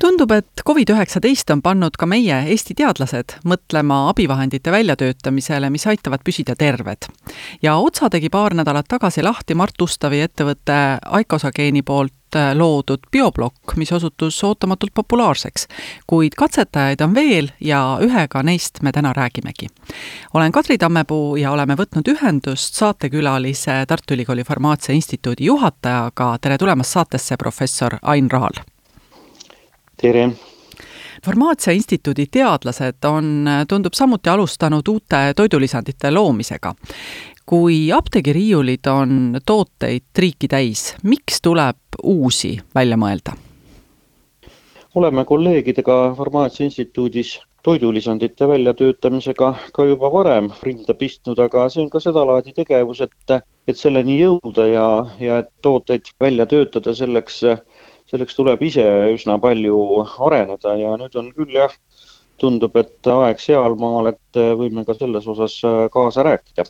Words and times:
tundub, 0.00 0.30
et 0.30 0.62
Covid-19 0.68 1.52
on 1.52 1.62
pannud 1.62 1.96
ka 1.98 2.06
meie, 2.06 2.42
Eesti 2.52 2.74
teadlased, 2.78 3.38
mõtlema 3.44 4.06
abivahendite 4.10 4.72
väljatöötamisele, 4.74 5.70
mis 5.70 5.86
aitavad 5.86 6.24
püsida 6.24 6.56
terved. 6.58 7.08
ja 7.62 7.76
Otsa 7.76 8.10
tegi 8.10 8.28
paar 8.28 8.54
nädalat 8.54 8.88
tagasi 8.88 9.22
lahti 9.22 9.54
Mart 9.54 9.82
Ustavi 9.82 10.20
ettevõtte 10.20 10.98
Icosageeni 11.20 11.82
poolt 11.82 12.12
loodud 12.54 13.06
bioblokk, 13.12 13.76
mis 13.76 13.92
osutus 13.92 14.44
ootamatult 14.44 14.94
populaarseks. 14.94 15.66
kuid 16.06 16.34
katsetajaid 16.36 17.00
on 17.00 17.14
veel 17.14 17.48
ja 17.60 17.98
ühega 18.00 18.42
neist 18.42 18.82
me 18.82 18.92
täna 18.92 19.12
räägimegi. 19.12 19.66
olen 20.34 20.52
Kadri 20.52 20.78
Tammepuu 20.78 21.36
ja 21.36 21.52
oleme 21.52 21.74
võtnud 21.74 22.08
ühendust 22.08 22.74
saatekülalise 22.74 23.84
Tartu 23.88 24.14
Ülikooli 24.14 24.44
Farmaatsia 24.44 24.94
Instituudi 24.94 25.44
juhatajaga, 25.44 26.38
tere 26.40 26.58
tulemast 26.58 26.90
saatesse, 26.90 27.36
professor 27.36 27.98
Ain 28.02 28.30
Raal 28.30 28.75
tere! 29.96 30.30
farmaatsia 31.24 31.72
instituudi 31.72 32.26
teadlased 32.30 33.04
on, 33.08 33.48
tundub 33.68 33.94
samuti 33.96 34.30
alustanud 34.30 34.88
uute 34.88 35.32
toidulisandite 35.36 36.10
loomisega. 36.10 36.74
kui 37.46 37.92
apteegiriiulid 37.92 38.86
on 38.90 39.38
tooteid 39.46 40.02
triiki 40.12 40.48
täis, 40.48 40.94
miks 41.02 41.40
tuleb 41.42 41.78
uusi 42.02 42.58
välja 42.74 42.96
mõelda? 42.96 43.36
oleme 44.94 45.24
kolleegidega 45.24 46.14
Farmaatsia 46.16 46.64
Instituudis 46.64 47.40
toidulisandite 47.62 48.48
väljatöötamisega 48.48 49.54
ka 49.72 49.84
juba 49.84 50.12
varem 50.12 50.50
rinda 50.62 50.94
pistnud, 50.94 51.38
aga 51.38 51.68
see 51.68 51.82
on 51.82 51.90
ka 51.90 52.00
sedalaadi 52.00 52.54
tegevus, 52.56 53.00
et, 53.02 53.34
et 53.66 53.76
selleni 53.76 54.20
jõuda 54.20 54.66
ja, 54.70 54.86
ja 55.20 55.40
et 55.42 55.50
tooteid 55.66 56.12
välja 56.22 56.46
töötada, 56.46 56.94
selleks 56.94 57.42
selleks 58.10 58.36
tuleb 58.38 58.62
ise 58.62 58.84
üsna 59.14 59.38
palju 59.42 59.80
areneda 60.28 60.76
ja 60.78 60.94
nüüd 61.00 61.16
on 61.18 61.32
küll 61.36 61.56
jah, 61.58 61.72
tundub, 62.40 62.76
et 62.76 63.08
aeg 63.08 63.40
sealmaal, 63.40 64.10
et 64.12 64.40
võime 64.60 64.84
ka 64.84 64.94
selles 64.94 65.26
osas 65.26 65.58
kaasa 65.92 66.24
rääkida. 66.26 66.66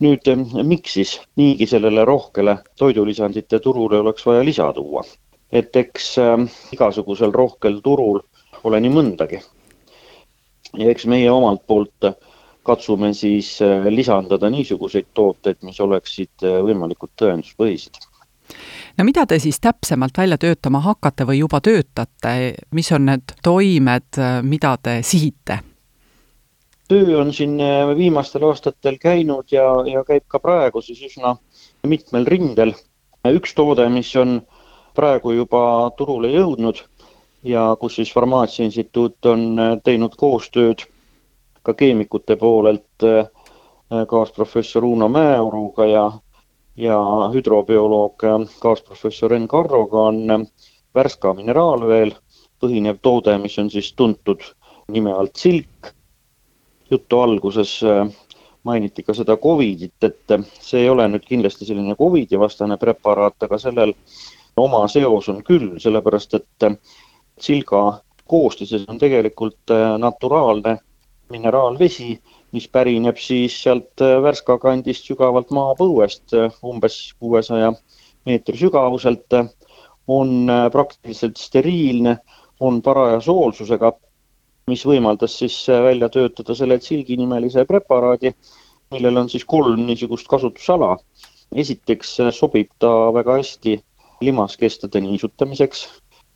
nüüd, 0.00 0.30
miks 0.64 0.96
siis 0.96 1.16
niigi 1.36 1.66
sellele 1.68 2.04
rohkele 2.08 2.56
toidulisandite 2.80 3.60
turule 3.60 4.00
oleks 4.00 4.26
vaja 4.26 4.44
lisa 4.44 4.72
tuua? 4.72 5.04
et 5.52 5.76
eks 5.76 6.10
äh, 6.22 6.44
igasugusel 6.74 7.32
rohkel 7.34 7.80
turul 7.84 8.20
ole 8.64 8.80
nii 8.80 8.92
mõndagi. 8.94 9.40
ja 10.78 10.90
eks 10.90 11.06
meie 11.10 11.30
omalt 11.30 11.64
poolt 11.66 12.10
katsume 12.66 13.12
siis 13.14 13.56
äh, 13.64 13.88
lisandada 13.90 14.50
niisuguseid 14.50 15.10
tooteid, 15.14 15.58
mis 15.66 15.80
oleksid 15.80 16.46
äh, 16.46 16.60
võimalikult 16.66 17.16
tõenduspõhised 17.18 18.06
no 18.98 19.04
mida 19.04 19.26
te 19.26 19.38
siis 19.38 19.60
täpsemalt 19.60 20.18
välja 20.18 20.38
töötama 20.38 20.80
hakkate 20.80 21.26
või 21.26 21.40
juba 21.42 21.60
töötate, 21.60 22.54
mis 22.70 22.92
on 22.92 23.06
need 23.06 23.34
toimed, 23.42 24.22
mida 24.42 24.76
te 24.82 25.00
sihite? 25.02 25.60
töö 26.90 27.20
on 27.20 27.32
siin 27.32 27.60
äh, 27.60 27.96
viimastel 27.96 28.42
aastatel 28.48 28.96
käinud 28.98 29.52
ja, 29.54 29.66
ja 29.86 30.02
käib 30.04 30.24
ka 30.28 30.40
praegu 30.42 30.82
siis 30.82 31.02
üsna 31.06 31.36
mitmel 31.86 32.26
rindel. 32.26 32.74
üks 33.30 33.54
toode, 33.54 33.86
mis 33.94 34.10
on 34.16 34.40
praegu 34.96 35.36
juba 35.36 35.62
turule 35.96 36.32
jõudnud 36.32 36.80
ja 37.46 37.76
kus 37.80 38.00
siis 38.00 38.10
Farmaatsia 38.12 38.64
Instituut 38.66 39.26
on 39.32 39.44
äh, 39.58 39.76
teinud 39.84 40.16
koostööd 40.18 40.82
ka 41.62 41.76
keemikute 41.78 42.36
poolelt 42.36 43.06
äh, 43.06 43.30
kaasprofessor 44.10 44.84
Uno 44.84 45.08
Mäeoruga 45.08 45.86
ja 45.86 46.04
ja 46.76 46.96
hüdrobioloog 47.32 48.22
kaasprofessor 48.60 49.32
Enn 49.34 49.48
Karroga 49.48 50.08
on 50.10 50.46
Värska 50.94 51.34
mineraalveel 51.34 52.14
põhinev 52.60 52.98
toode, 53.02 53.36
mis 53.38 53.58
on 53.58 53.70
siis 53.70 53.92
tuntud 53.96 54.42
nime 54.88 55.12
alt 55.12 55.36
silk. 55.36 55.94
jutu 56.90 57.20
alguses 57.20 57.82
äh, 57.86 58.08
mainiti 58.64 59.02
ka 59.02 59.14
seda 59.14 59.36
Covidit, 59.36 59.94
et 60.02 60.32
see 60.58 60.80
ei 60.82 60.88
ole 60.90 61.06
nüüd 61.08 61.22
kindlasti 61.22 61.68
selline 61.68 61.94
Covidi 61.94 62.38
vastane 62.38 62.76
preparaat, 62.76 63.36
aga 63.46 63.58
sellel 63.62 63.94
oma 64.56 64.80
seos 64.88 65.28
on 65.30 65.38
küll, 65.46 65.76
sellepärast 65.78 66.34
et 66.34 66.66
silga 67.38 68.00
koostises 68.26 68.88
on 68.88 68.98
tegelikult 68.98 69.70
äh, 69.70 69.94
naturaalne 69.98 70.78
mineraalvesi 71.30 72.18
mis 72.52 72.66
pärineb 72.68 73.18
siis 73.20 73.56
sealt 73.62 74.02
äh, 74.02 74.18
Värska 74.22 74.58
kandist 74.62 75.06
sügavalt 75.08 75.52
maapõuest, 75.54 76.34
äh, 76.34 76.54
umbes 76.66 76.98
kuuesaja 77.18 77.72
meetri 78.26 78.58
sügavuselt, 78.58 79.36
on 80.10 80.50
äh, 80.50 80.66
praktiliselt 80.72 81.38
steriilne, 81.38 82.18
on 82.60 82.80
paraja 82.82 83.20
soolsusega, 83.24 83.92
mis 84.70 84.82
võimaldas 84.86 85.38
siis 85.40 85.56
välja 85.68 86.10
töötada 86.12 86.54
selle 86.54 86.78
tsilginimelise 86.78 87.64
preparaadi, 87.66 88.34
millel 88.94 89.22
on 89.22 89.30
siis 89.32 89.46
kolm 89.48 89.86
niisugust 89.86 90.28
kasutusala. 90.30 90.96
esiteks 91.50 92.12
sobib 92.30 92.68
ta 92.78 92.90
väga 93.14 93.40
hästi 93.40 93.72
limaskestade 94.22 95.00
niisutamiseks, 95.00 95.80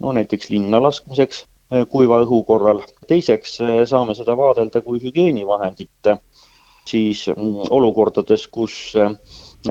no 0.01 0.13
näiteks 0.13 0.51
linna 0.51 0.81
laskmiseks 0.83 1.45
kuiva 1.91 2.21
õhu 2.25 2.43
korral. 2.47 2.83
teiseks 3.09 3.61
äh, 3.61 3.85
saame 3.89 4.15
seda 4.15 4.37
vaadelda 4.37 4.83
kui 4.85 5.01
hügieenivahendit 5.03 6.13
siis 6.89 7.25
mm, 7.33 7.71
olukordades, 7.71 8.47
kus 8.49 8.93
äh, 8.97 9.15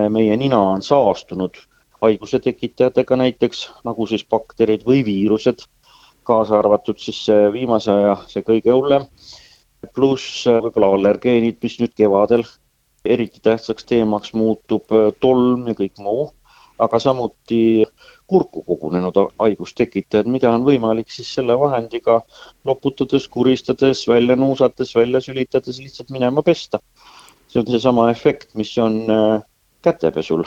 meie 0.10 0.38
nina 0.38 0.60
on 0.74 0.82
saastunud. 0.82 1.58
Haiguse 2.04 2.40
tekitajatega 2.44 3.16
näiteks, 3.16 3.70
nagu 3.88 4.08
siis 4.10 4.26
bakterid 4.26 4.84
või 4.84 5.06
viirused, 5.06 5.64
kaasa 6.28 6.58
arvatud 6.60 7.00
siis 7.00 7.22
viimase 7.54 7.92
aja 7.92 8.18
see 8.28 8.44
kõige 8.44 8.74
hullem, 8.74 9.06
pluss 9.96 10.44
võib-olla 10.48 10.90
allergeenid, 10.98 11.62
mis 11.64 11.78
nüüd 11.80 11.94
kevadel 11.96 12.44
eriti 13.06 13.40
tähtsaks 13.44 13.86
teemaks 13.86 14.34
muutub, 14.34 14.92
tolm 15.20 15.68
ja 15.68 15.76
kõik 15.78 16.00
muu, 16.00 16.30
aga 16.80 17.00
samuti 17.00 17.86
kurku 18.28 18.64
kogunenud 18.66 19.18
haigustekitajad, 19.40 20.30
mida 20.32 20.52
on 20.52 20.66
võimalik 20.66 21.12
siis 21.12 21.30
selle 21.36 21.58
vahendiga 21.60 22.22
loputades, 22.66 23.28
kuristades, 23.28 24.08
välja 24.08 24.36
nuusates, 24.36 24.96
välja 24.96 25.22
sülitades 25.22 25.80
lihtsalt 25.80 26.10
minema 26.10 26.42
pesta. 26.44 26.80
see 27.48 27.62
on 27.62 27.68
seesama 27.70 28.10
efekt, 28.10 28.56
mis 28.56 28.78
on 28.78 28.96
äh, 29.12 29.42
kätepesul. 29.82 30.44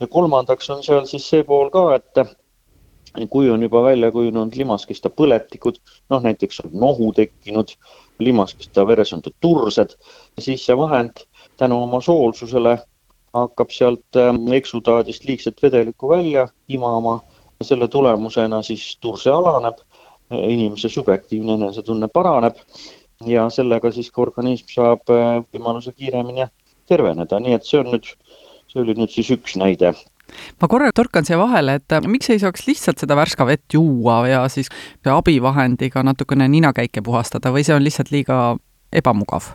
ja 0.00 0.06
kolmandaks 0.06 0.70
on 0.70 0.82
seal 0.82 1.06
siis 1.06 1.28
see 1.30 1.44
pool 1.44 1.70
ka, 1.70 1.94
et 1.94 2.36
kui 3.30 3.50
on 3.50 3.62
juba 3.62 3.82
välja 3.82 4.10
kujunenud 4.12 4.56
limaskesta 4.56 5.10
põletikud, 5.10 5.78
noh 6.10 6.22
näiteks 6.22 6.60
on 6.64 6.70
nohu 6.72 7.12
tekkinud, 7.12 7.72
limaskesta 8.18 8.86
veres 8.86 9.12
on 9.12 9.22
tursed, 9.40 9.94
siis 10.38 10.66
see 10.66 10.76
vahend 10.76 11.24
tänu 11.56 11.82
oma 11.82 12.00
soolsusele 12.00 12.78
hakkab 13.34 13.72
sealt 13.74 14.16
ähm, 14.16 14.46
eksudaadist 14.52 15.24
liigset 15.28 15.62
vedelikku 15.62 16.08
välja 16.08 16.48
imama. 16.68 17.20
selle 17.64 17.88
tulemusena 17.88 18.60
siis 18.62 18.98
turse 19.02 19.30
alaneb, 19.34 19.80
inimese 20.30 20.88
subjektiivne 20.88 21.56
enesetunne 21.56 22.06
paraneb 22.08 22.54
ja 23.26 23.48
sellega 23.50 23.90
siis 23.92 24.12
ka 24.14 24.22
organism 24.22 24.68
saab 24.70 25.10
äh, 25.10 25.40
võimaluse 25.54 25.92
kiiremini 25.96 26.46
terveneda, 26.86 27.40
nii 27.40 27.56
et 27.56 27.66
see 27.66 27.80
on 27.80 27.90
nüüd, 27.92 28.06
see 28.70 28.82
oli 28.82 28.94
nüüd 28.94 29.10
siis 29.10 29.32
üks 29.34 29.56
näide 29.58 29.90
ma 30.60 30.68
korra 30.70 30.90
torkan 30.94 31.26
siia 31.26 31.38
vahele, 31.40 31.78
et 31.80 31.96
äh, 31.96 32.06
miks 32.06 32.30
ei 32.30 32.38
saaks 32.42 32.66
lihtsalt 32.68 33.02
seda 33.02 33.16
värska 33.18 33.46
vett 33.48 33.74
juua 33.74 34.20
ja 34.28 34.44
siis 34.52 34.70
abivahendiga 35.02 36.04
natukene 36.06 36.48
ninakäike 36.52 37.02
puhastada 37.02 37.52
või 37.54 37.66
see 37.66 37.74
on 37.74 37.84
lihtsalt 37.84 38.12
liiga 38.14 38.38
ebamugav? 38.92 39.54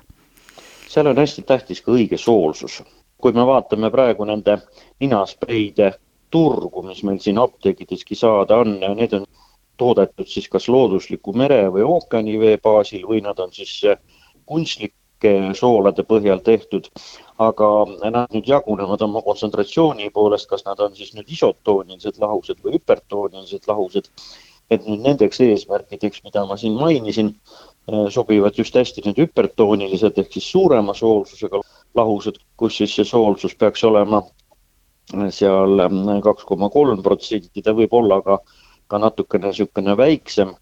seal 0.89 1.07
on 1.09 1.17
hästi 1.17 1.41
tähtis 1.47 1.81
ka 1.81 1.93
õige 1.95 2.19
soolsus 2.21 2.81
kui 3.23 3.31
me 3.31 3.45
vaatame 3.47 3.87
praegu 3.91 4.25
nende 4.27 4.57
ninaspreide 4.99 5.93
turgu, 6.33 6.83
mis 6.83 7.03
meil 7.07 7.21
siin 7.23 7.39
apteekideski 7.39 8.17
saada 8.19 8.57
on, 8.63 8.75
need 8.97 9.13
on 9.15 9.23
toodetud 9.79 10.27
siis 10.29 10.49
kas 10.51 10.67
loodusliku 10.69 11.33
mere 11.39 11.61
või 11.73 11.85
ookeanivee 11.95 12.57
baasil 12.63 13.07
või 13.09 13.21
nad 13.25 13.39
on 13.39 13.53
siis 13.55 13.77
kunstlike 14.49 15.33
soolade 15.59 16.03
põhjal 16.09 16.43
tehtud. 16.43 16.89
aga 17.43 17.67
nad 18.13 18.33
nüüd 18.35 18.47
jagunevad 18.47 19.01
oma 19.01 19.21
kontsentratsiooni 19.25 20.11
poolest, 20.13 20.47
kas 20.49 20.65
nad 20.65 20.79
on 20.79 20.95
siis 20.95 21.15
nüüd 21.15 21.31
isotoonilised 21.33 22.19
lahused 22.21 22.59
või 22.63 22.75
hüpertoonilised 22.75 23.67
lahused. 23.67 24.11
et 24.71 24.85
nüüd 24.87 25.01
nendeks 25.05 25.39
eesmärkideks, 25.43 26.23
mida 26.23 26.45
ma 26.49 26.57
siin 26.57 26.75
mainisin, 26.79 27.35
sobivad 28.09 28.55
just 28.57 28.75
hästi 28.75 29.01
need 29.05 29.17
hüpertoonilised 29.19 30.17
ehk 30.17 30.31
siis 30.33 30.51
suurema 30.51 30.93
soolsusega 30.95 31.59
lahused, 31.95 32.37
kus 32.57 32.77
siis 32.77 32.95
see 32.95 33.05
soolsus 33.05 33.55
peaks 33.55 33.83
olema 33.83 34.21
seal 35.29 35.83
kaks 36.23 36.45
koma 36.47 36.69
kolm 36.69 37.03
protsenti, 37.03 37.61
ta 37.61 37.73
võib 37.75 37.93
olla 37.93 38.21
ka, 38.23 38.39
ka 38.87 38.99
natukene 39.03 39.51
niisugune 39.51 39.97
väiksem, 39.99 40.53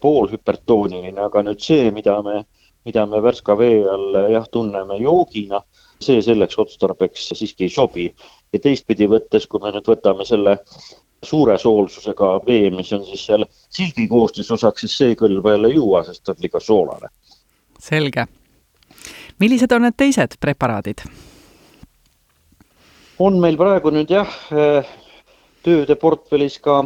poolhüpertooniline, 0.00 1.20
aga 1.20 1.42
nüüd 1.44 1.60
see, 1.60 1.90
mida 1.92 2.16
me, 2.24 2.44
mida 2.84 3.06
me 3.06 3.20
värska 3.22 3.56
vee 3.58 3.82
all 3.88 4.16
jah, 4.32 4.46
tunneme 4.52 4.96
joogina, 5.00 5.60
see 6.00 6.22
selleks 6.24 6.58
otstarbeks 6.58 7.28
siiski 7.34 7.68
ei 7.68 7.74
sobi. 7.74 8.08
ja 8.52 8.58
teistpidi 8.58 9.06
võttes, 9.06 9.46
kui 9.46 9.60
me 9.62 9.70
nüüd 9.70 9.86
võtame 9.86 10.24
selle 10.26 10.56
suure 11.22 11.58
soolsusega 11.58 12.30
vee, 12.46 12.70
mis 12.74 12.92
on 12.96 13.04
siis 13.06 13.26
seal 13.28 13.44
sildi 13.68 14.08
koostisosaks, 14.08 14.80
siis 14.80 14.96
see 14.98 15.12
ei 15.12 15.18
kõlba 15.20 15.54
jälle 15.54 15.72
juua, 15.74 16.02
sest 16.04 16.24
ta 16.24 16.32
on 16.32 16.40
liiga 16.42 16.60
soolane. 16.60 17.12
selge. 17.78 18.26
millised 19.38 19.72
on 19.72 19.86
need 19.86 19.96
teised 19.96 20.38
preparaadid? 20.40 21.04
on 23.20 23.38
meil 23.40 23.56
praegu 23.60 23.92
nüüd 23.92 24.10
jah, 24.10 24.32
tööde 25.62 25.96
portfellis 26.00 26.56
ka, 26.64 26.82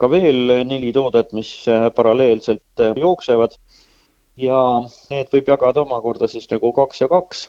ka 0.00 0.10
veel 0.10 0.66
neli 0.66 0.90
toodet, 0.92 1.32
mis 1.32 1.52
paralleelselt 1.94 2.82
jooksevad 2.98 3.54
ja 4.40 4.58
need 5.10 5.30
võib 5.32 5.50
jagada 5.54 5.84
omakorda 5.84 6.28
siis 6.30 6.48
nagu 6.50 6.72
kaks 6.74 7.02
ja 7.04 7.08
kaks. 7.10 7.48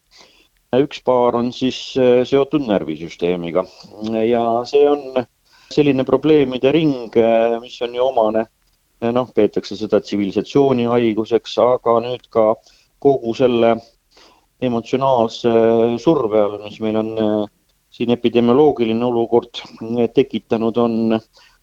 Üks 0.75 0.99
paar 1.07 1.37
on 1.39 1.53
siis 1.55 1.77
äh, 2.01 2.23
seotud 2.27 2.65
närvisüsteemiga. 2.67 3.63
Ja 4.27 4.43
see 4.67 4.83
on 4.89 5.23
selline 5.71 6.03
probleemide 6.07 6.73
ring, 6.75 7.15
äh, 7.15 7.55
mis 7.61 7.77
on 7.85 7.95
ju 7.95 8.03
omane, 8.03 8.45
noh, 9.05 9.29
peetakse 9.35 9.77
seda 9.79 10.01
tsivilisatsioonihaiguseks, 10.01 11.57
aga 11.63 11.99
nüüd 12.03 12.27
ka 12.33 12.53
kogu 13.03 13.33
selle 13.37 13.75
emotsionaalse 14.63 15.51
surve 16.01 16.41
all, 16.41 16.59
mis 16.63 16.79
meil 16.83 16.99
on 16.99 17.11
siin 17.95 18.11
epidemioloogiline 18.15 19.05
olukord 19.05 19.61
tekitanud, 20.15 20.77
on, 20.79 21.19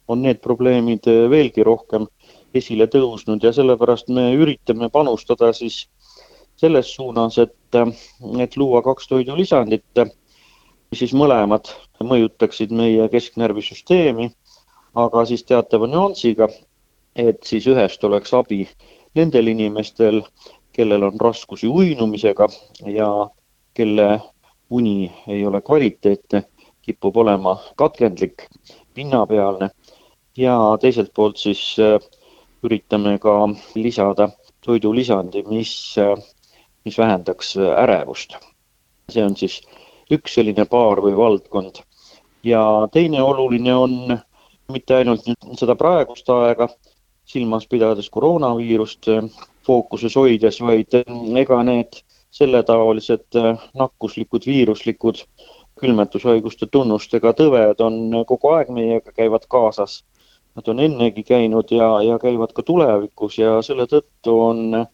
on 0.08 0.22
need 0.22 0.40
probleemid 0.44 1.08
veelgi 1.32 1.64
rohkem 1.66 2.06
esile 2.54 2.86
tõusnud 2.90 3.44
ja 3.44 3.52
sellepärast 3.52 4.10
me 4.12 4.30
üritame 4.36 4.88
panustada 4.92 5.52
siis 5.56 5.86
selles 6.56 6.92
suunas, 6.94 7.38
et, 7.42 7.54
et 8.40 8.56
luua 8.56 8.82
kaks 8.86 9.08
toidulisandit, 9.10 10.02
mis 10.92 11.00
siis 11.00 11.14
mõlemad 11.16 11.72
mõjutaksid 12.04 12.74
meie 12.76 13.08
kesknärvisüsteemi, 13.10 14.28
aga 14.94 15.24
siis 15.26 15.44
teatava 15.48 15.88
nüansiga, 15.90 16.48
et 17.16 17.42
siis 17.48 17.66
ühest 17.66 18.04
oleks 18.04 18.34
abi 18.36 18.66
nendel 19.16 19.50
inimestel, 19.52 20.22
kellel 20.72 21.08
on 21.08 21.18
raskusi 21.20 21.68
uinumisega 21.68 22.48
ja 22.88 23.08
kelle 23.74 24.08
uni 24.70 25.12
ei 25.28 25.44
ole 25.46 25.60
kvaliteetne, 25.60 26.44
kipub 26.82 27.16
olema 27.16 27.56
katkendlik, 27.76 28.46
pinnapealne. 28.94 29.70
Ja 30.36 30.56
teiselt 30.80 31.12
poolt 31.14 31.36
siis 31.36 31.60
äh, 31.78 31.98
üritame 32.62 33.18
ka 33.18 33.34
lisada 33.74 34.28
toidulisandi, 34.64 35.42
mis 35.48 35.96
mis 36.84 36.98
vähendaks 36.98 37.56
äh, 37.56 37.82
ärevust. 37.82 38.36
see 39.12 39.24
on 39.24 39.34
siis 39.36 39.58
üks 40.14 40.34
selline 40.38 40.64
paar 40.70 41.02
või 41.04 41.16
valdkond. 41.16 41.82
ja 42.44 42.62
teine 42.92 43.22
oluline 43.22 43.74
on 43.74 44.18
mitte 44.72 44.94
ainult 44.94 45.26
nüüd 45.26 45.58
seda 45.58 45.74
praegust 45.76 46.30
aega 46.30 46.68
silmas 47.32 47.66
pidades 47.66 48.08
koroonaviirust 48.10 49.06
fookuses 49.66 50.16
hoides, 50.16 50.60
vaid 50.60 50.94
ega 51.42 51.62
need 51.62 52.00
selletaolised 52.30 53.38
nakkuslikud, 53.78 54.46
viiruslikud 54.46 55.22
külmetushaiguste 55.80 56.66
tunnustega 56.66 57.32
tõved 57.38 57.84
on 57.84 58.24
kogu 58.26 58.54
aeg 58.56 58.70
meiega, 58.74 59.12
käivad 59.12 59.46
kaasas. 59.48 60.02
Nad 60.56 60.68
on 60.68 60.80
ennegi 60.84 61.22
käinud 61.24 61.70
ja, 61.72 62.02
ja 62.04 62.18
käivad 62.20 62.52
ka 62.52 62.62
tulevikus 62.62 63.38
ja 63.38 63.62
selle 63.64 63.86
tõttu 63.88 64.34
on 64.44 64.84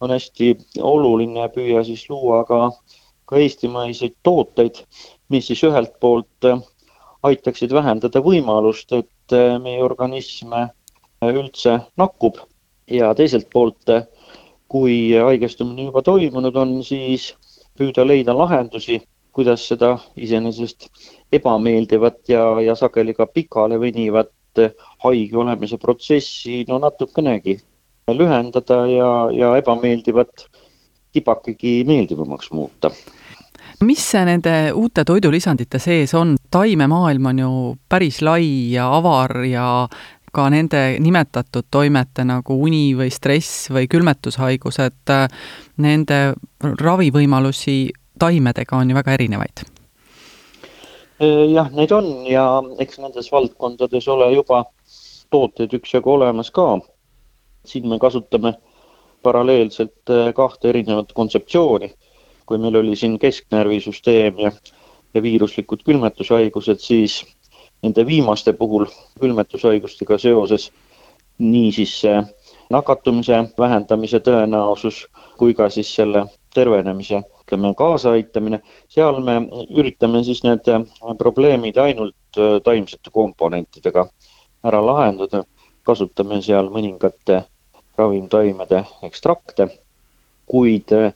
on 0.00 0.12
hästi 0.12 0.52
oluline 0.82 1.48
püüa 1.54 1.82
siis 1.84 2.04
luua 2.10 2.42
ka, 2.48 2.70
ka 3.24 3.40
eestimaiseid 3.40 4.16
tooteid, 4.26 4.82
mis 5.32 5.48
siis 5.48 5.62
ühelt 5.66 5.96
poolt 6.00 6.48
äh, 6.48 6.60
aitaksid 7.26 7.72
vähendada 7.72 8.20
võimalust, 8.24 8.92
et 8.92 9.36
äh, 9.36 9.56
meie 9.62 9.82
organism 9.84 10.52
äh, 10.56 10.68
üldse 11.32 11.80
nakkub. 11.96 12.42
Ja 12.86 13.10
teiselt 13.18 13.48
poolt, 13.50 13.90
kui 14.70 15.10
haigestumine 15.18 15.88
juba 15.88 16.04
toimunud 16.06 16.54
on, 16.60 16.76
siis 16.86 17.32
püüda 17.78 18.04
leida 18.06 18.34
lahendusi, 18.36 19.00
kuidas 19.34 19.64
seda 19.66 19.96
iseenesest 20.16 20.86
ebameeldivat 21.34 22.20
ja, 22.30 22.44
ja 22.62 22.76
sageli 22.78 23.14
ka 23.16 23.26
pikale 23.26 23.80
venivat 23.80 24.30
haige 25.04 25.38
olemise 25.38 25.78
protsessi 25.78 26.64
no 26.68 26.78
natukenegi. 26.82 27.58
Lühendada 28.06 28.84
ja, 28.86 29.08
ja 29.34 29.56
ebameeldivat 29.58 30.46
tibakegi 31.12 31.80
meeldivamaks 31.88 32.52
muuta. 32.54 32.90
Mis 33.84 34.04
see 34.12 34.22
nende 34.24 34.52
uute 34.72 35.02
toidulisandite 35.04 35.80
sees 35.82 36.14
on, 36.16 36.36
taimemaailm 36.50 37.26
on 37.32 37.40
ju 37.42 37.50
päris 37.88 38.22
lai 38.24 38.46
ja 38.72 38.86
avar 38.96 39.42
ja 39.44 39.66
ka 40.32 40.46
nende 40.52 40.98
nimetatud 41.00 41.68
toimete 41.72 42.24
nagu 42.28 42.56
uni 42.62 42.90
või 42.96 43.10
stress 43.12 43.70
või 43.72 43.88
külmetushaigused, 43.88 45.12
nende 45.82 46.18
ravivõimalusi 46.62 47.78
taimedega 48.20 48.76
on 48.76 48.92
ju 48.92 48.98
väga 48.98 49.16
erinevaid. 49.16 49.64
Jah, 51.20 51.70
neid 51.72 51.92
on 51.92 52.26
ja 52.28 52.62
eks 52.78 52.98
nendes 52.98 53.32
valdkondades 53.32 54.08
ole 54.08 54.32
juba 54.34 54.64
tooteid 55.30 55.72
üksjagu 55.78 56.12
olemas 56.12 56.50
ka 56.50 56.76
siin 57.66 57.88
me 57.88 57.98
kasutame 57.98 58.54
paralleelselt 59.22 60.10
äh, 60.10 60.34
kahte 60.34 60.68
erinevat 60.68 61.12
kontseptsiooni. 61.12 61.94
kui 62.46 62.58
meil 62.62 62.76
oli 62.78 62.96
siin 62.96 63.18
kesknärvisüsteem 63.18 64.36
ja, 64.38 64.52
ja 65.14 65.22
viiruslikud 65.22 65.80
külmetushaigused, 65.82 66.78
siis 66.78 67.24
nende 67.82 68.04
viimaste 68.06 68.52
puhul 68.52 68.86
külmetushaigustega 69.20 70.18
seoses 70.18 70.68
nii 71.38 71.72
siis 71.72 71.94
see 72.00 72.20
nakatumise 72.70 73.40
vähendamise 73.58 74.20
tõenäosus 74.28 75.00
kui 75.40 75.54
ka 75.58 75.66
siis 75.70 75.90
selle 75.94 76.22
tervenemise, 76.54 77.22
ütleme, 77.46 77.74
kaasaaitamine, 77.78 78.60
seal 78.90 79.20
me 79.22 79.36
üritame 79.70 80.24
siis 80.26 80.42
need 80.42 80.66
äh, 80.68 80.82
probleemid 81.18 81.76
ainult 81.78 82.38
äh, 82.38 82.58
taimsete 82.64 83.10
komponentidega 83.14 84.08
ära 84.66 84.80
lahendada, 84.82 85.44
kasutame 85.86 86.40
seal 86.42 86.70
mõningate 86.74 87.44
ravimtaimede 87.98 88.82
ekstrakte, 89.06 89.68
kuid 90.50 90.90
äh, 90.92 91.12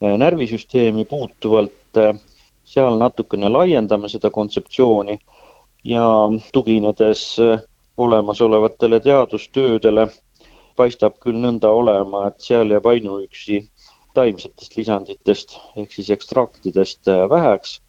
närvisüsteemi 0.00 1.04
puutuvalt 1.04 1.98
seal 2.64 2.96
natukene 2.98 3.50
laiendame 3.50 4.08
seda 4.08 4.30
kontseptsiooni 4.30 5.18
ja 5.84 6.06
tuginedes 6.52 7.36
olemasolevatele 7.98 9.00
teadustöödele 9.00 10.06
paistab 10.76 11.18
küll 11.20 11.38
nõnda 11.42 11.70
olema, 11.70 12.28
et 12.28 12.40
seal 12.40 12.70
jääb 12.70 12.86
ainuüksi 12.86 13.60
taimsetest 14.14 14.76
lisanditest 14.76 15.56
ehk 15.76 15.92
siis 15.92 16.10
ekstraktidest 16.10 17.06
väheks, 17.30 17.80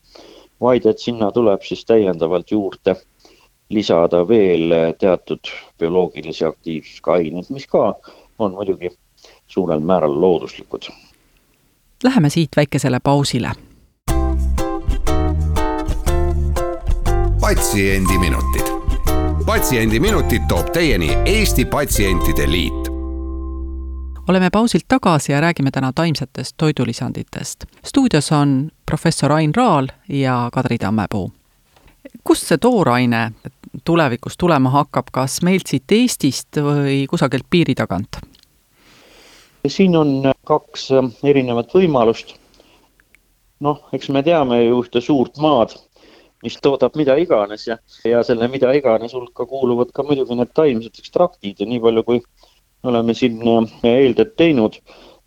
vaid 0.61 0.85
et 0.85 0.99
sinna 0.99 1.31
tuleb 1.31 1.61
siis 1.61 1.85
täiendavalt 1.85 2.51
juurde 2.51 2.95
lisada 3.69 4.27
veel 4.27 4.73
teatud 4.99 5.51
bioloogilisi 5.79 6.45
aktiivsusega 6.45 7.13
aineid, 7.13 7.49
mis 7.49 7.67
ka 7.67 7.93
on 8.39 8.51
muidugi 8.51 8.89
suurel 9.47 9.79
määral 9.79 10.21
looduslikud. 10.21 10.89
Läheme 12.03 12.29
siit 12.29 12.49
väikesele 12.55 12.99
pausile. 13.03 13.51
patsiendiminutid. 17.41 18.67
patsiendiminutid 19.45 20.41
toob 20.47 20.71
teieni 20.73 21.17
Eesti 21.25 21.65
Patsientide 21.65 22.51
Liit 22.51 22.82
oleme 24.27 24.49
pausilt 24.49 24.83
tagasi 24.87 25.31
ja 25.31 25.41
räägime 25.41 25.71
täna 25.71 25.91
taimsetest 25.95 26.53
toidulisanditest. 26.57 27.65
stuudios 27.85 28.31
on 28.31 28.71
professor 28.85 29.31
Ain 29.31 29.55
Raal 29.55 29.87
ja 30.09 30.49
Kadri 30.53 30.77
Tammepuu. 30.77 31.31
kust 32.23 32.47
see 32.47 32.57
tooraine 32.57 33.31
tulevikus 33.83 34.37
tulema 34.37 34.69
hakkab, 34.69 35.05
kas 35.11 35.41
meilt 35.41 35.67
siit 35.67 35.91
Eestist 35.91 36.57
või 36.57 37.07
kusagilt 37.09 37.45
piiri 37.49 37.75
tagant? 37.75 38.19
siin 39.67 39.95
on 39.97 40.33
kaks 40.45 40.91
äh, 40.91 41.09
erinevat 41.23 41.73
võimalust. 41.73 42.35
noh, 43.59 43.89
eks 43.93 44.09
me 44.09 44.23
teame 44.23 44.63
ju 44.63 44.81
ühte 44.83 45.01
suurt 45.01 45.37
maad, 45.37 45.75
mis 46.43 46.57
toodab 46.61 46.95
mida 46.95 47.15
iganes 47.15 47.67
ja, 47.67 47.77
ja 48.05 48.23
selle 48.23 48.47
mida 48.47 48.71
iganes 48.73 49.13
hulka 49.13 49.45
kuuluvad 49.45 49.91
ka 49.93 50.03
muidugi 50.03 50.35
need 50.35 50.51
taimsed 50.53 50.99
ekstraktid 50.99 51.59
ja 51.59 51.65
nii 51.65 51.79
palju, 51.79 52.03
kui 52.03 52.23
oleme 52.83 53.13
siin 53.13 53.39
eeltööd 53.83 54.35
teinud, 54.37 54.77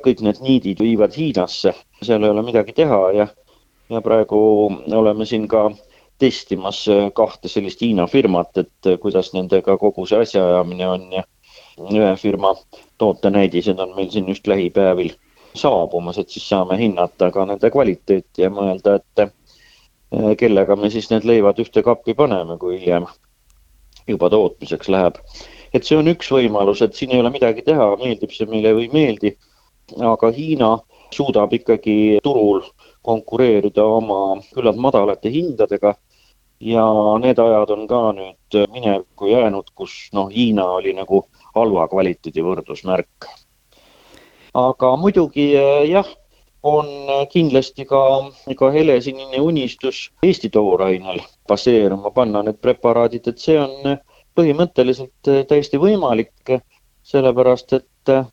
kõik 0.04 0.22
need 0.25 0.40
niidid 0.44 0.80
viivad 0.82 1.16
Hiinasse, 1.16 1.72
seal 2.02 2.25
ei 2.25 2.30
ole 2.30 2.44
midagi 2.46 2.75
teha 2.76 3.00
ja, 3.16 3.26
ja 3.90 4.02
praegu 4.04 4.40
oleme 4.92 5.26
siin 5.26 5.48
ka 5.48 5.70
testimas 6.18 6.84
kahte 7.14 7.48
sellist 7.48 7.80
Hiina 7.84 8.06
firmat, 8.06 8.56
et 8.56 8.90
kuidas 9.00 9.32
nendega 9.34 9.76
kogu 9.80 10.06
see 10.06 10.20
asjaajamine 10.25 10.88
on 10.88 11.08
ja 11.12 11.25
ühe 11.92 12.12
firma 12.16 12.54
tootenäidised 12.98 13.78
on 13.80 13.94
meil 13.96 14.10
siin 14.10 14.28
just 14.28 14.46
lähipäevil 14.46 15.12
saabumas, 15.56 16.18
et 16.18 16.28
siis 16.28 16.48
saame 16.48 16.78
hinnata 16.80 17.30
ka 17.32 17.44
nende 17.48 17.70
kvaliteeti 17.72 18.44
ja 18.44 18.50
mõelda, 18.52 18.96
et 19.00 20.38
kellega 20.40 20.76
me 20.76 20.90
siis 20.92 21.10
need 21.10 21.25
leivad 21.28 21.60
ühte 21.60 21.82
kappi 21.84 22.14
paneme, 22.14 22.58
kui 22.60 22.80
hiljem 22.80 23.08
juba 24.08 24.30
tootmiseks 24.30 24.88
läheb. 24.92 25.20
Et 25.76 25.85
see 25.87 25.99
on 25.99 26.09
üks 26.11 26.30
võimalus, 26.33 26.83
et 26.83 26.97
siin 26.97 27.12
ei 27.14 27.21
ole 27.23 27.30
midagi 27.35 27.64
teha, 27.66 27.92
meeldib 28.00 28.33
see 28.35 28.49
meile 28.50 28.73
või 28.76 28.88
ei 28.88 28.92
meeldi, 28.95 29.33
aga 30.00 30.33
Hiina 30.35 30.73
suudab 31.14 31.52
ikkagi 31.54 32.18
turul 32.25 32.64
konkureerida 33.06 33.85
oma 33.85 34.40
küllalt 34.54 34.80
madalate 34.83 35.30
hindadega. 35.33 35.95
Ja 36.61 36.83
need 37.21 37.37
ajad 37.37 37.71
on 37.75 37.83
ka 37.88 37.99
nüüd 38.16 38.56
minevikku 38.73 39.28
jäänud, 39.28 39.66
kus 39.76 40.09
noh, 40.16 40.30
Hiina 40.33 40.64
oli 40.78 40.95
nagu 40.97 41.26
halva 41.54 41.85
kvaliteedi 41.92 42.45
võrdusmärk. 42.45 43.28
Aga 44.56 44.95
muidugi 44.97 45.50
jah, 45.90 46.09
on 46.66 46.88
kindlasti 47.30 47.85
ka, 47.85 48.00
ka 48.59 48.71
helesinine 48.73 49.40
unistus 49.45 50.06
Eesti 50.25 50.49
toorainel 50.50 51.21
baseeruma 51.49 52.11
panna 52.11 52.42
need 52.42 52.59
preparaadid, 52.64 53.28
et 53.28 53.38
see 53.38 53.59
on 53.61 53.99
põhimõtteliselt 54.37 55.31
eh, 55.33 55.45
täiesti 55.49 55.81
võimalik, 55.83 56.55
sellepärast 57.07 57.76
et 57.78 58.12
eh, 58.12 58.25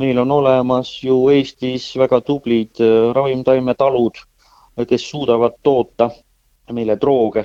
meil 0.00 0.18
on 0.22 0.30
olemas 0.30 0.92
ju 1.04 1.22
Eestis 1.34 1.90
väga 1.98 2.20
tublid 2.24 2.80
ravimtaimetalud, 3.14 4.20
kes 4.88 5.04
suudavad 5.10 5.58
toota 5.62 6.08
meile 6.72 6.96
drooge 6.96 7.44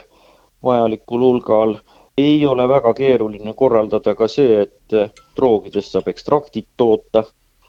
vajalikul 0.64 1.26
hulgal. 1.26 1.76
ei 2.18 2.46
ole 2.48 2.68
väga 2.68 2.94
keeruline 2.94 3.54
korraldada 3.54 4.14
ka 4.16 4.28
see, 4.32 4.62
et 4.62 5.16
droogidest 5.36 5.92
saab 5.92 6.08
ekstraktid 6.08 6.68
toota 6.78 7.26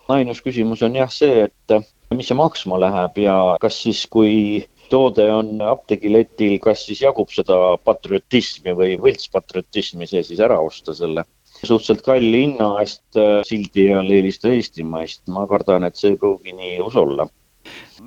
ainus 0.09 0.43
küsimus 0.43 0.83
on 0.87 0.95
jah 0.97 1.11
see, 1.11 1.49
et 1.49 2.15
mis 2.15 2.29
see 2.29 2.39
maksma 2.39 2.79
läheb 2.81 3.19
ja 3.25 3.37
kas 3.61 3.79
siis, 3.83 4.05
kui 4.11 4.65
toode 4.91 5.27
on 5.33 5.57
apteegiletil, 5.63 6.59
kas 6.63 6.85
siis 6.87 7.03
jagub 7.05 7.33
seda 7.35 7.77
patriotismi 7.85 8.75
või 8.77 8.99
võltspatriotismi 9.03 10.09
see 10.11 10.23
siis 10.27 10.43
ära 10.43 10.59
osta 10.61 10.95
selle. 10.97 11.27
Suhteliselt 11.57 12.05
kalli 12.05 12.45
hinna 12.45 12.75
eest 12.83 13.17
äh, 13.17 13.41
sildi 13.49 13.89
all 13.97 14.13
eelistada 14.13 14.55
eestimaist, 14.59 15.25
ma 15.33 15.47
kardan, 15.49 15.89
et 15.89 15.97
see 15.97 16.13
ei 16.13 16.21
pruugi 16.21 16.53
nii 16.53 16.77
ilus 16.77 16.99
olla. 17.01 17.29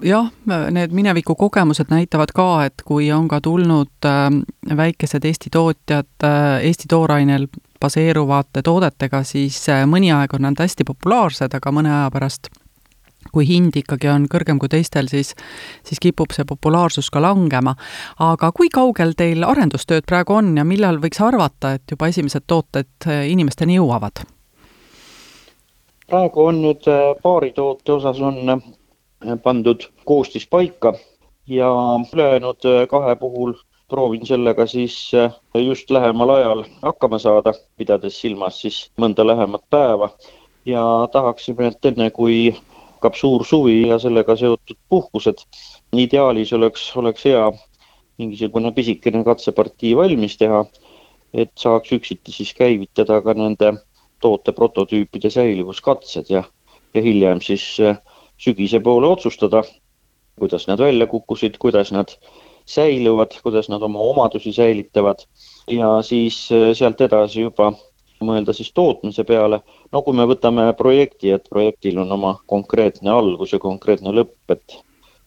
Jah, 0.06 0.30
need 0.72 0.94
mineviku 0.96 1.36
kogemused 1.36 1.90
näitavad 1.92 2.32
ka, 2.36 2.46
et 2.70 2.84
kui 2.86 3.10
on 3.12 3.28
ka 3.28 3.42
tulnud 3.44 4.06
äh, 4.06 4.30
väikesed 4.78 5.26
Eesti 5.26 5.50
tootjad 5.52 6.24
äh, 6.24 6.62
Eesti 6.70 6.88
toorainel 6.90 7.48
baseeruvate 7.82 8.62
toodetega, 8.64 9.24
siis 9.24 9.58
äh, 9.70 9.84
mõni 9.90 10.14
aeg 10.16 10.34
on 10.38 10.46
nad 10.48 10.62
hästi 10.62 10.86
populaarsed, 10.88 11.58
aga 11.58 11.74
mõne 11.76 11.92
aja 11.92 12.12
pärast 12.14 12.52
kui 13.34 13.46
hind 13.48 13.76
ikkagi 13.76 14.10
on 14.10 14.26
kõrgem 14.32 14.60
kui 14.60 14.72
teistel, 14.72 15.10
siis, 15.12 15.36
siis 15.86 16.00
kipub 16.02 16.34
see 16.36 16.48
populaarsus 16.48 17.10
ka 17.14 17.22
langema. 17.22 17.76
aga 18.20 18.52
kui 18.56 18.70
kaugel 18.74 19.14
teil 19.18 19.44
arendustööd 19.44 20.08
praegu 20.08 20.40
on 20.40 20.56
ja 20.58 20.66
millal 20.66 21.00
võiks 21.04 21.22
arvata, 21.22 21.74
et 21.78 21.92
juba 21.92 22.08
esimesed 22.08 22.48
tooted 22.48 23.08
äh, 23.08 23.28
inimesteni 23.30 23.80
jõuavad? 23.80 24.26
praegu 26.10 26.46
on 26.46 26.62
nüüd 26.64 26.88
äh, 26.90 27.14
paari 27.24 27.52
toote 27.54 27.98
osas 28.00 28.20
on 28.22 28.62
pandud 29.44 29.84
koostis 30.06 30.48
paika 30.48 30.94
ja 31.48 31.70
ülejäänud 32.14 32.66
kahe 32.90 33.16
puhul 33.16 33.54
proovin 33.90 34.26
sellega 34.26 34.66
siis 34.66 35.12
äh, 35.14 35.32
just 35.56 35.90
lähemal 35.92 36.30
ajal 36.30 36.64
hakkama 36.82 37.20
saada, 37.20 37.54
pidades 37.78 38.22
silmas 38.22 38.62
siis 38.62 38.92
mõnda 39.02 39.26
lähemat 39.28 39.64
päeva 39.70 40.10
ja 40.66 40.84
tahaksime, 41.12 41.68
et 41.68 41.86
enne 41.86 42.10
kui 42.12 42.56
hakkab 43.00 43.15
suur 43.15 43.46
suvi 43.48 43.88
ja 43.88 43.96
sellega 44.00 44.36
seotud 44.36 44.77
puhkused, 44.91 45.39
ideaalis 45.96 46.51
oleks, 46.53 46.84
oleks 47.00 47.24
hea 47.25 47.46
mingisugune 48.20 48.74
pisikene 48.75 49.24
katsepartii 49.24 49.96
valmis 49.96 50.36
teha, 50.38 50.65
et 51.34 51.51
saaks 51.56 51.94
üksiti 51.96 52.36
siis 52.36 52.51
käivitada 52.58 53.22
ka 53.24 53.34
nende 53.38 53.72
toote 54.20 54.51
prototüüpide 54.51 55.32
säilivuskatsed 55.32 56.27
ja, 56.34 56.44
ja 56.94 57.03
hiljem 57.06 57.39
siis 57.41 57.63
äh, 57.79 58.01
sügise 58.38 58.82
poole 58.84 59.08
otsustada, 59.08 59.63
kuidas 60.39 60.68
nad 60.68 60.84
välja 60.84 61.08
kukkusid, 61.08 61.56
kuidas 61.63 61.94
nad 61.96 62.12
säiluvad, 62.68 63.39
kuidas 63.44 63.70
nad 63.72 63.82
oma 63.82 64.03
omadusi 64.03 64.51
säilitavad. 64.53 65.24
Ja 65.72 66.01
siis 66.03 66.50
äh, 66.51 66.74
sealt 66.75 67.00
edasi 67.01 67.48
juba 67.48 67.72
mõelda 68.26 68.54
siis 68.54 68.72
tootmise 68.74 69.24
peale. 69.24 69.62
no 69.92 70.02
kui 70.02 70.16
me 70.16 70.26
võtame 70.30 70.68
projekti, 70.78 71.32
et 71.32 71.50
projektil 71.50 72.00
on 72.04 72.12
oma 72.12 72.36
konkreetne 72.46 73.12
algus 73.12 73.54
ja 73.54 73.60
konkreetne 73.60 74.14
lõpp, 74.16 74.38
et 74.50 74.78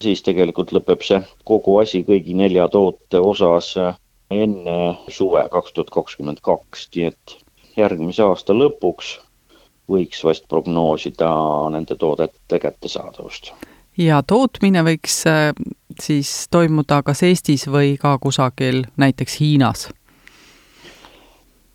siis 0.03 0.23
tegelikult 0.23 0.73
lõpeb 0.73 1.03
see 1.07 1.21
kogu 1.45 1.79
asi 1.79 2.03
kõigi 2.05 2.35
nelja 2.35 2.69
toote 2.69 3.21
osas 3.21 3.75
enne 4.31 4.79
suve 5.09 5.45
kaks 5.53 5.73
tuhat 5.73 5.91
kakskümmend 5.91 6.41
kaks, 6.43 6.89
nii 6.97 7.11
et 7.13 7.37
järgmise 7.77 8.25
aasta 8.25 8.57
lõpuks 8.57 9.19
võiks 9.91 10.25
vast 10.25 10.49
prognoosida 10.49 11.31
nende 11.75 11.97
toodete 12.01 12.59
kättesaadavust 12.59 13.53
ja 13.99 14.23
tootmine 14.27 14.85
võiks 14.87 15.23
äh, 15.29 15.51
siis 16.01 16.47
toimuda 16.51 17.03
kas 17.07 17.23
Eestis 17.29 17.67
või 17.69 17.97
ka 18.01 18.17
kusagil 18.23 18.87
näiteks 18.97 19.41
Hiinas? 19.41 19.91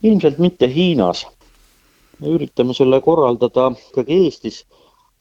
Ilmselt 0.04 0.38
mitte 0.38 0.68
Hiinas. 0.74 1.26
me 2.20 2.28
üritame 2.34 2.74
selle 2.74 3.02
korraldada 3.02 3.72
ikkagi 3.90 4.16
Eestis, 4.26 4.64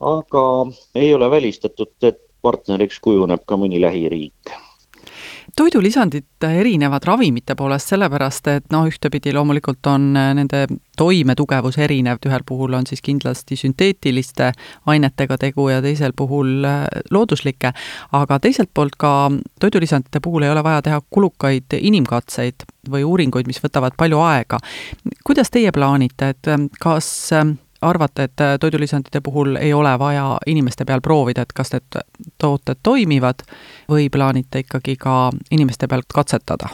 aga 0.00 0.45
ei 0.95 1.14
ole 1.14 1.30
välistatud, 1.30 1.92
et 2.02 2.21
partneriks 2.42 3.00
kujuneb 3.04 3.45
ka 3.47 3.56
mõni 3.61 3.80
lähiriik 3.80 4.56
toidulisandid 5.57 6.45
erinevad 6.45 7.05
ravimite 7.05 7.55
poolest 7.57 7.93
sellepärast, 7.93 8.49
et 8.53 8.67
noh, 8.75 8.85
ühtepidi 8.89 9.33
loomulikult 9.35 9.89
on 9.89 10.11
äh, 10.17 10.31
nende 10.37 10.67
toimetugevus 10.97 11.79
erinev, 11.81 12.21
ühel 12.29 12.45
puhul 12.47 12.77
on 12.77 12.87
siis 12.89 13.03
kindlasti 13.05 13.57
sünteetiliste 13.57 14.51
ainetega 14.87 15.39
tegu 15.41 15.69
ja 15.73 15.81
teisel 15.85 16.13
puhul 16.17 16.65
äh, 16.69 16.85
looduslike, 17.11 17.73
aga 18.21 18.41
teiselt 18.43 18.71
poolt 18.75 18.99
ka 19.01 19.13
toidulisandite 19.61 20.21
puhul 20.25 20.47
ei 20.47 20.53
ole 20.53 20.65
vaja 20.65 20.85
teha 20.85 21.01
kulukaid 21.11 21.79
inimkatseid 21.81 22.69
või 22.91 23.05
uuringuid, 23.09 23.49
mis 23.49 23.63
võtavad 23.65 23.97
palju 23.97 24.21
aega. 24.23 24.61
kuidas 25.25 25.51
teie 25.51 25.73
plaanite, 25.73 26.35
et 26.37 26.53
äh, 26.53 26.69
kas 26.81 27.09
arvate, 27.87 28.26
et 28.28 28.40
äh, 28.40 28.57
toidulisandite 28.61 29.21
puhul 29.21 29.57
ei 29.57 29.73
ole 29.75 29.93
vaja 29.99 30.38
inimeste 30.47 30.85
peal 30.85 31.00
proovida, 31.00 31.43
et 31.43 31.52
kas 31.55 31.73
need 31.75 31.99
tooted 32.43 32.83
toimivad 32.83 33.45
või 33.90 34.09
plaanite 34.12 34.64
ikkagi 34.64 34.97
ka 35.00 35.31
inimeste 35.50 35.88
pealt 35.88 36.12
katsetada? 36.14 36.73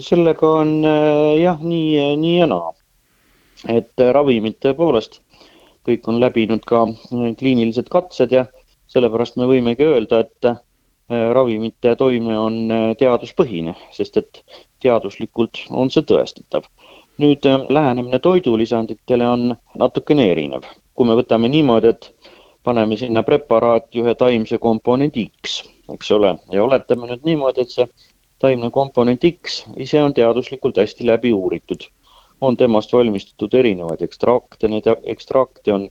sellega 0.00 0.50
on 0.62 0.70
äh, 0.88 1.38
jah, 1.42 1.60
nii, 1.60 2.16
nii 2.16 2.38
ja 2.38 2.46
naa. 2.48 2.72
et 3.68 3.92
äh, 4.00 4.12
ravimid 4.12 4.56
tõepoolest, 4.64 5.20
kõik 5.88 6.08
on 6.08 6.20
läbinud 6.20 6.64
ka 6.66 6.86
kliinilised 7.10 7.90
katsed 7.92 8.32
ja 8.32 8.46
sellepärast 8.88 9.36
me 9.36 9.48
võimegi 9.50 9.84
öelda, 9.84 10.22
et 10.24 10.48
ravimite 11.32 11.92
toime 11.98 12.34
on 12.38 12.56
teaduspõhine, 12.98 13.76
sest 13.94 14.16
et 14.16 14.40
teaduslikult 14.82 15.60
on 15.70 15.90
see 15.90 16.02
tõestatav 16.02 16.66
nüüd 17.22 17.46
äh, 17.46 17.62
lähenemine 17.68 18.18
toidulisanditele 18.18 19.28
on 19.28 19.56
natukene 19.74 20.30
erinev. 20.32 20.66
kui 20.96 21.06
me 21.06 21.12
võtame 21.16 21.48
niimoodi, 21.52 21.90
et 21.92 22.30
paneme 22.64 22.96
sinna 22.96 23.22
preparaati 23.22 24.00
ühe 24.00 24.14
taimse 24.16 24.58
komponendi 24.58 25.26
X, 25.28 25.58
eks 25.92 26.10
ole, 26.16 26.30
ja 26.52 26.64
oletame 26.64 27.10
nüüd 27.10 27.26
niimoodi, 27.28 27.66
et 27.66 27.74
see 27.74 27.84
taimne 28.42 28.70
komponent 28.72 29.24
X 29.28 29.62
ise 29.76 30.00
on 30.02 30.14
teaduslikult 30.16 30.80
hästi 30.82 31.06
läbi 31.06 31.32
uuritud. 31.32 31.88
on 32.40 32.56
temast 32.56 32.92
valmistatud 32.92 33.54
erinevaid 33.54 34.02
ekstrakte, 34.04 34.68
neid 34.68 34.84
ekstrakte 35.04 35.72
on 35.72 35.86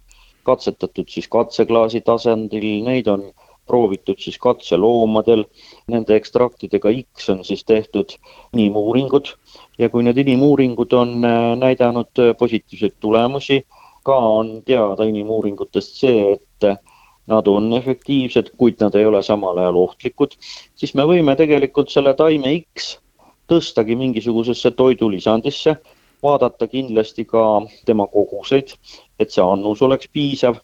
katsetatud 0.46 1.08
siis 1.10 1.28
katseklaasi 1.28 2.02
tasandil, 2.06 2.68
neid 2.86 3.08
on 3.10 3.24
proovitud 3.68 4.20
siis 4.22 4.38
katseloomadel, 4.42 5.46
nende 5.92 6.16
ekstraktidega 6.16 6.92
X 7.02 7.30
on 7.34 7.44
siis 7.46 7.64
tehtud 7.66 8.18
inimuuringud. 8.54 9.32
Ja 9.80 9.90
kui 9.90 10.04
need 10.06 10.18
inimuuringud 10.22 10.94
on 10.94 11.16
äh, 11.26 11.54
näidanud 11.60 12.22
äh, 12.22 12.36
positiivseid 12.38 12.98
tulemusi, 13.00 13.64
ka 14.06 14.18
on 14.18 14.62
teada 14.66 15.08
inimuuringutest 15.10 15.98
see, 16.02 16.36
et 16.38 16.70
äh, 16.70 16.78
nad 17.28 17.48
on 17.48 17.74
efektiivsed, 17.74 18.54
kuid 18.58 18.80
nad 18.80 18.96
ei 18.96 19.06
ole 19.06 19.24
samal 19.24 19.58
ajal 19.58 19.82
ohtlikud, 19.82 20.38
siis 20.76 20.94
me 20.94 21.08
võime 21.10 21.36
tegelikult 21.36 21.90
selle 21.90 22.14
taime 22.14 22.54
X 22.60 22.96
tõstagi 23.50 23.98
mingisugusesse 23.98 24.72
toidulisandisse, 24.78 25.76
vaadata 26.24 26.68
kindlasti 26.68 27.26
ka 27.30 27.44
tema 27.86 28.08
koguseid, 28.10 28.74
et 29.20 29.34
see 29.34 29.44
annus 29.44 29.82
oleks 29.86 30.10
piisav 30.14 30.62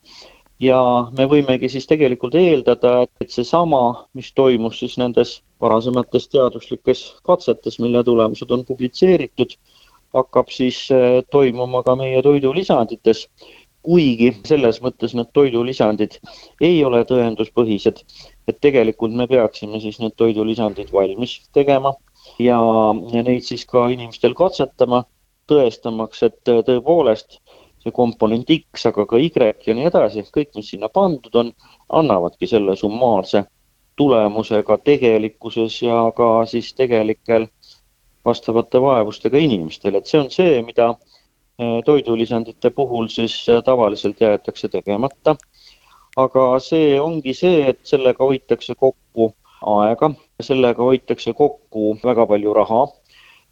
ja 0.61 0.79
me 1.17 1.25
võimegi 1.29 1.69
siis 1.73 1.87
tegelikult 1.89 2.35
eeldada, 2.37 3.05
et 3.21 3.33
seesama, 3.33 4.07
mis 4.17 4.31
toimus 4.37 4.79
siis 4.81 4.97
nendes 5.01 5.39
varasemates 5.61 6.27
teaduslikes 6.33 7.05
katsetes, 7.25 7.79
mille 7.81 8.03
tulemused 8.05 8.51
on 8.53 8.65
publitseeritud, 8.67 9.55
hakkab 10.13 10.51
siis 10.53 10.83
äh, 10.93 11.21
toimuma 11.31 11.83
ka 11.87 11.95
meie 11.95 12.21
toidulisandites. 12.25 13.27
Kuigi 13.81 14.27
selles 14.45 14.77
mõttes 14.85 15.15
need 15.17 15.31
toidulisandid 15.33 16.19
ei 16.61 16.83
ole 16.85 16.99
tõenduspõhised, 17.09 18.03
et 18.45 18.59
tegelikult 18.61 19.15
me 19.17 19.25
peaksime 19.31 19.79
siis 19.81 19.97
need 20.03 20.13
toidulisandid 20.21 20.91
valmis 20.93 21.39
tegema 21.57 21.95
ja, 22.37 22.59
ja 23.15 23.23
neid 23.25 23.41
siis 23.47 23.65
ka 23.65 23.87
inimestel 23.89 24.37
katsetama, 24.37 25.01
tõestamaks, 25.49 26.21
et 26.29 26.37
tõepoolest 26.45 27.39
see 27.81 27.93
komponent 27.95 28.49
X, 28.53 28.85
aga 28.89 29.05
ka 29.09 29.17
Y 29.17 29.31
ja 29.67 29.75
nii 29.77 29.87
edasi, 29.89 30.25
kõik, 30.37 30.51
mis 30.55 30.69
sinna 30.73 30.89
pandud 30.89 31.35
on, 31.35 31.53
annavadki 31.89 32.47
selle 32.47 32.75
summaarse 32.75 33.43
tulemuse 33.97 34.63
ka 34.63 34.77
tegelikkuses 34.77 35.81
ja 35.81 36.03
ka 36.15 36.45
siis 36.45 36.73
tegelikel 36.73 37.47
vastavate 38.25 38.81
vaevustega 38.81 39.37
inimestel, 39.37 39.95
et 39.97 40.07
see 40.07 40.19
on 40.21 40.29
see, 40.29 40.61
mida 40.65 40.93
Äh, 41.61 41.83
toidulisandite 41.85 42.69
puhul 42.69 43.07
siis 43.07 43.33
äh, 43.49 43.63
tavaliselt 43.63 44.21
jäetakse 44.21 44.67
tegemata. 44.67 45.35
aga 46.17 46.59
see 46.59 46.99
ongi 47.01 47.33
see, 47.33 47.59
et 47.69 47.79
sellega 47.83 48.23
hoitakse 48.23 48.73
kokku 48.75 49.27
aega, 49.73 50.09
sellega 50.47 50.83
hoitakse 50.83 51.33
kokku 51.33 51.83
väga 52.03 52.25
palju 52.31 52.53
raha 52.57 52.81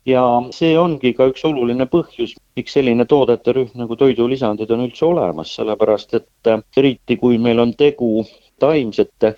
ja 0.06 0.24
see 0.56 0.78
ongi 0.80 1.14
ka 1.18 1.28
üks 1.32 1.44
oluline 1.48 1.86
põhjus, 1.92 2.36
miks 2.56 2.76
selline 2.78 3.06
toodete 3.06 3.54
rühm 3.56 3.76
nagu 3.82 3.98
toidulisandid 4.00 4.72
on 4.72 4.86
üldse 4.88 5.06
olemas, 5.06 5.54
sellepärast 5.58 6.16
et 6.20 6.52
äh, 6.52 6.64
eriti 6.78 7.18
kui 7.18 7.38
meil 7.38 7.60
on 7.60 7.74
tegu 7.74 8.26
taimsete 8.60 9.36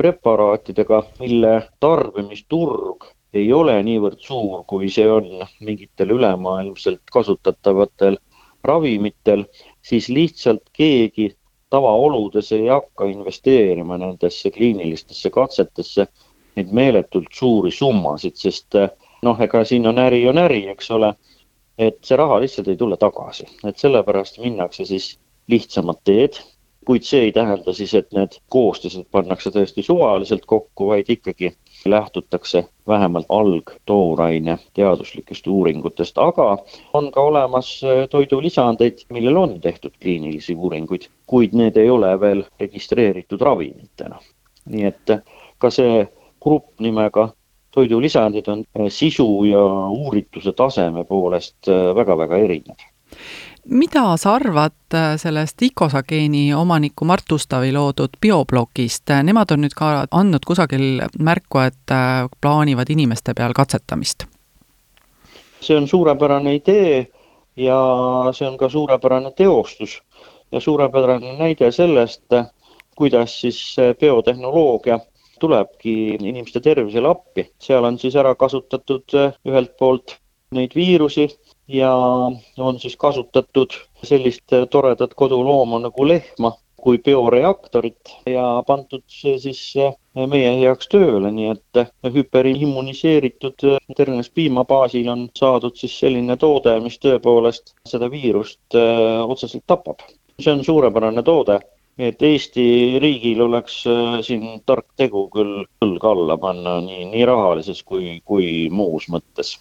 preparaatidega, 0.00 1.02
mille 1.20 1.54
tarbimisturg 1.80 3.10
ei 3.34 3.52
ole 3.52 3.76
niivõrd 3.86 4.18
suur, 4.24 4.64
kui 4.66 4.88
see 4.90 5.06
on 5.10 5.28
mingitel 5.60 6.16
ülemaailmselt 6.16 7.02
kasutatavatel 7.12 8.18
ravimitel, 8.64 9.44
siis 9.82 10.08
lihtsalt 10.08 10.66
keegi 10.76 11.30
tavaoludes 11.70 12.50
ei 12.52 12.66
hakka 12.68 13.06
investeerima 13.06 13.98
nendesse 14.00 14.50
kliinilistesse 14.50 15.30
katsetesse 15.30 16.06
neid 16.56 16.72
meeletult 16.74 17.30
suuri 17.32 17.70
summasid, 17.70 18.36
sest 18.36 18.76
noh, 19.22 19.40
ega 19.40 19.64
siin 19.64 19.86
on 19.86 19.98
äri 19.98 20.22
on 20.28 20.38
äri, 20.38 20.62
eks 20.68 20.90
ole, 20.90 21.14
et 21.78 21.98
see 22.04 22.16
raha 22.16 22.40
lihtsalt 22.40 22.68
ei 22.68 22.76
tule 22.76 22.96
tagasi, 23.00 23.46
et 23.64 23.78
sellepärast 23.78 24.40
minnakse 24.42 24.84
siis 24.84 25.12
lihtsamat 25.48 26.00
teed, 26.04 26.40
kuid 26.86 27.04
see 27.04 27.26
ei 27.28 27.32
tähenda 27.32 27.72
siis, 27.76 27.92
et 27.94 28.08
need 28.16 28.36
koostised 28.52 29.04
pannakse 29.12 29.52
tõesti 29.54 29.84
suvaliselt 29.84 30.46
kokku, 30.48 30.88
vaid 30.90 31.10
ikkagi 31.12 31.52
lähtutakse 31.88 32.64
vähemalt 32.88 33.28
algtooraine 33.28 34.58
teaduslikest 34.74 35.46
uuringutest, 35.46 36.18
aga 36.18 36.48
on 36.94 37.10
ka 37.12 37.24
olemas 37.30 37.72
äh, 37.84 38.06
toidulisandeid, 38.10 39.04
millel 39.12 39.36
on 39.36 39.60
tehtud 39.60 39.96
kliinilisi 40.00 40.56
uuringuid, 40.56 41.08
kuid 41.26 41.56
need 41.56 41.76
ei 41.76 41.90
ole 41.90 42.14
veel 42.20 42.44
registreeritud 42.60 43.40
ravimitena. 43.40 44.20
nii 44.70 44.84
et 44.86 45.12
ka 45.58 45.70
see 45.72 46.04
grupp 46.42 46.80
nimega 46.80 47.30
toidulisandid 47.70 48.48
on 48.48 48.64
äh, 48.78 48.88
sisu 48.88 49.44
ja 49.44 49.64
uurituse 49.88 50.52
taseme 50.52 51.04
poolest 51.04 51.70
väga-väga 51.94 52.36
erinev 52.36 52.88
mida 53.64 54.16
sa 54.16 54.34
arvad 54.34 54.72
äh, 54.94 55.16
sellest 55.16 55.62
Icosageeni 55.62 56.54
omaniku 56.54 57.04
Mart 57.04 57.32
Ustavi 57.32 57.72
loodud 57.72 58.16
bioblogist, 58.20 59.10
nemad 59.22 59.50
on 59.50 59.64
nüüd 59.64 59.74
ka 59.76 60.06
andnud 60.10 60.44
kusagil 60.46 61.02
märku, 61.18 61.62
et 61.66 61.94
äh, 61.94 62.26
plaanivad 62.40 62.90
inimeste 62.90 63.34
peal 63.34 63.54
katsetamist? 63.54 64.26
see 65.60 65.76
on 65.76 65.88
suurepärane 65.88 66.54
idee 66.54 67.06
ja 67.56 67.80
see 68.32 68.48
on 68.48 68.56
ka 68.58 68.68
suurepärane 68.68 69.30
teostus. 69.36 70.00
Ja 70.52 70.60
suurepärane 70.60 71.36
näide 71.38 71.70
sellest, 71.72 72.24
kuidas 72.96 73.40
siis 73.40 73.76
biotehnoloogia 74.00 74.98
tulebki 75.40 75.94
inimeste 76.20 76.60
tervisele 76.64 77.10
appi. 77.10 77.48
seal 77.58 77.84
on 77.84 77.98
siis 77.98 78.16
ära 78.16 78.34
kasutatud 78.34 79.16
äh, 79.18 79.32
ühelt 79.48 79.76
poolt 79.78 80.18
neid 80.54 80.74
viirusi 80.74 81.28
ja 81.70 81.92
on 82.58 82.80
siis 82.82 82.96
kasutatud 82.96 83.76
sellist 84.02 84.56
toredat 84.70 85.14
kodulooma 85.14 85.78
nagu 85.78 86.06
lehma 86.08 86.52
kui 86.80 86.98
bioreaktorit 87.04 88.12
ja 88.26 88.44
pandud 88.66 89.02
see 89.12 89.36
siis 89.42 89.60
meie 90.32 90.52
heaks 90.62 90.88
tööle, 90.92 91.30
nii 91.34 91.50
et 91.52 91.80
hüperimmuniseeritud 92.14 93.66
terves 93.96 94.30
piima 94.34 94.64
baasil 94.68 95.10
on 95.12 95.26
saadud 95.36 95.76
siis 95.76 95.98
selline 96.00 96.38
toode, 96.40 96.72
mis 96.84 96.96
tõepoolest 97.02 97.74
seda 97.88 98.08
viirust 98.12 98.78
otseselt 98.80 99.66
tapab. 99.66 100.00
see 100.40 100.52
on 100.52 100.64
suurepärane 100.64 101.22
toode, 101.22 101.58
et 102.00 102.22
Eesti 102.22 102.66
riigil 103.02 103.40
oleks 103.44 103.82
äh, 103.90 104.20
siin 104.24 104.62
tark 104.66 104.86
tegu 104.96 105.26
küll 105.32 105.64
õlg 105.84 106.06
alla 106.12 106.38
panna 106.40 106.78
nii, 106.84 107.10
nii 107.12 107.26
rahalises 107.28 107.82
kui, 107.84 108.20
kui 108.24 108.68
muus 108.72 109.08
mõttes 109.12 109.56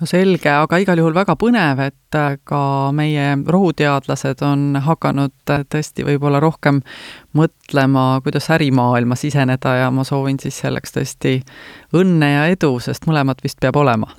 no 0.00 0.06
selge, 0.08 0.50
aga 0.52 0.78
igal 0.82 1.00
juhul 1.00 1.14
väga 1.16 1.36
põnev, 1.40 1.80
et 1.88 2.18
äh, 2.18 2.36
ka 2.44 2.60
meie 2.96 3.32
rohuteadlased 3.48 4.42
on 4.46 4.78
hakanud 4.84 5.52
äh, 5.52 5.64
tõesti 5.72 6.04
võib-olla 6.06 6.40
rohkem 6.42 6.82
mõtlema, 7.36 8.06
kuidas 8.24 8.50
ärimaailma 8.56 9.18
siseneda 9.18 9.76
ja 9.80 9.90
ma 9.94 10.04
soovin 10.06 10.40
siis 10.42 10.60
selleks 10.64 10.94
tõesti 10.96 11.38
õnne 11.96 12.32
ja 12.34 12.46
edu, 12.52 12.76
sest 12.82 13.08
mõlemat 13.08 13.42
vist 13.44 13.60
peab 13.62 13.80
olema. 13.80 14.12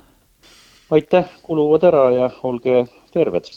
aitäh, 0.90 1.30
kuluvad 1.42 1.88
ära 1.88 2.04
ja 2.16 2.30
olge 2.42 2.84
terved! 3.14 3.54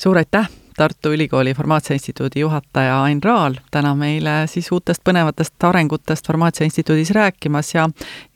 suur 0.00 0.18
aitäh! 0.18 0.48
Tartu 0.80 1.10
Ülikooli 1.12 1.54
Farmaatsia 1.54 1.94
Instituudi 1.94 2.40
juhataja 2.40 3.02
Ain 3.02 3.22
Raal 3.22 3.54
täna 3.70 3.90
meile 3.94 4.46
siis 4.48 4.70
uutest 4.72 5.02
põnevatest 5.04 5.66
arengutest 5.68 6.26
Farmaatsia 6.26 6.64
Instituudis 6.64 7.10
rääkimas 7.10 7.74
ja 7.74 7.84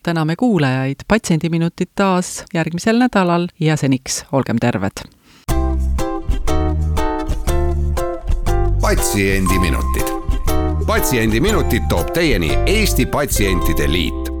täname 0.03 0.35
kuulajaid, 0.35 1.01
Patsiendiminutid 1.07 1.89
taas 1.95 2.45
järgmisel 2.53 3.01
nädalal 3.01 3.47
ja 3.59 3.77
seniks 3.77 4.25
olgem 4.31 4.61
terved! 4.61 5.01
patsiendiminutid. 8.81 10.13
patsiendiminutid 10.87 11.89
toob 11.89 12.13
teieni 12.13 12.53
Eesti 12.65 13.05
Patsientide 13.05 13.91
Liit 13.91 14.34